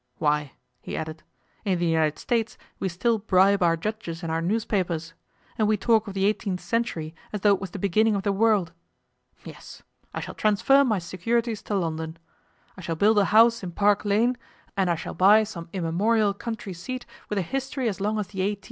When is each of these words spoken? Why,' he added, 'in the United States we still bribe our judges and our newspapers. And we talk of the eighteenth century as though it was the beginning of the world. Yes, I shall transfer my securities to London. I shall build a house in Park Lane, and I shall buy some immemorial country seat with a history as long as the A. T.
Why,' 0.17 0.53
he 0.81 0.97
added, 0.97 1.21
'in 1.63 1.77
the 1.77 1.85
United 1.85 2.17
States 2.17 2.57
we 2.79 2.89
still 2.89 3.19
bribe 3.19 3.61
our 3.61 3.77
judges 3.77 4.23
and 4.23 4.31
our 4.31 4.41
newspapers. 4.41 5.13
And 5.59 5.67
we 5.67 5.77
talk 5.77 6.07
of 6.07 6.15
the 6.15 6.25
eighteenth 6.25 6.59
century 6.59 7.13
as 7.31 7.41
though 7.41 7.53
it 7.53 7.61
was 7.61 7.69
the 7.69 7.77
beginning 7.77 8.15
of 8.15 8.23
the 8.23 8.31
world. 8.31 8.73
Yes, 9.45 9.83
I 10.11 10.19
shall 10.19 10.33
transfer 10.33 10.83
my 10.83 10.97
securities 10.97 11.61
to 11.61 11.75
London. 11.75 12.17
I 12.75 12.81
shall 12.81 12.95
build 12.95 13.19
a 13.19 13.25
house 13.25 13.61
in 13.61 13.73
Park 13.73 14.03
Lane, 14.03 14.37
and 14.75 14.89
I 14.89 14.95
shall 14.95 15.13
buy 15.13 15.43
some 15.43 15.69
immemorial 15.71 16.33
country 16.33 16.73
seat 16.73 17.05
with 17.29 17.37
a 17.37 17.43
history 17.43 17.87
as 17.87 18.01
long 18.01 18.17
as 18.17 18.29
the 18.29 18.41
A. 18.41 18.55
T. 18.55 18.59